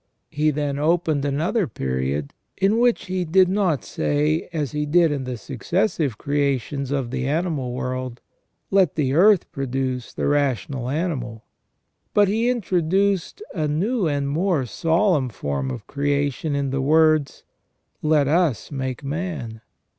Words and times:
He 0.31 0.49
then 0.49 0.79
opened 0.79 1.25
another 1.25 1.67
period, 1.67 2.33
in 2.57 2.79
which 2.79 3.05
He 3.05 3.23
did 3.23 3.47
not 3.47 3.83
say, 3.83 4.49
as 4.51 4.71
He 4.71 4.87
did 4.87 5.11
in 5.11 5.25
the 5.25 5.37
successive 5.37 6.17
creations 6.17 6.89
of 6.89 7.11
the 7.11 7.27
animal 7.27 7.71
world. 7.73 8.19
Let 8.71 8.95
the 8.95 9.13
earth 9.13 9.51
produce 9.51 10.11
the 10.11 10.25
rational 10.25 10.89
animal. 10.89 11.43
But 12.15 12.29
he 12.29 12.49
introduced 12.49 13.43
a 13.53 13.67
new 13.67 14.07
and 14.07 14.27
more 14.27 14.65
solemn 14.65 15.29
form 15.29 15.69
of 15.69 15.85
creation 15.85 16.55
in 16.55 16.71
the 16.71 16.81
words:" 16.81 17.43
Let 18.01 18.27
us 18.27 18.71
make 18.71 19.03
man 19.03 19.61